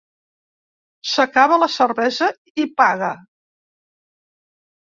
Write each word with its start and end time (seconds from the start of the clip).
S'acaba 1.09 1.59
la 1.65 1.69
cervesa 1.73 2.31
i 2.65 2.67
paga. 2.81 3.13